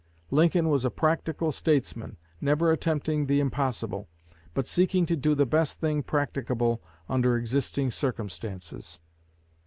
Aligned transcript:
Lincoln 0.31 0.67
was 0.69 0.83
a 0.83 0.89
practical 0.89 1.51
statesman, 1.51 2.17
never 2.41 2.71
attempting 2.71 3.27
the 3.27 3.39
impossible, 3.39 4.09
but 4.55 4.65
seeking 4.65 5.05
to 5.05 5.15
do 5.15 5.35
the 5.35 5.45
best 5.45 5.79
thing 5.79 6.01
practicable 6.01 6.81
under 7.07 7.37
existing 7.37 7.91
circumstances. 7.91 8.99